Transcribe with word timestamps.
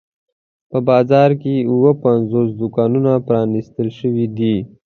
په 0.69 0.77
بازار 0.89 1.29
کې 1.41 1.65
اووه 1.71 1.91
پنځوس 2.05 2.49
دوکانونه 2.61 3.11
پرانیستل 3.27 3.87
شوي 3.99 4.25
دي. 4.37 4.55